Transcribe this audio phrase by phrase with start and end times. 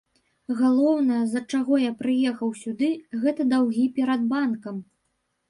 [0.61, 2.89] Галоўнае, з-за чаго я прыехаў сюды,
[3.27, 4.83] гэта даўгі перад банкам.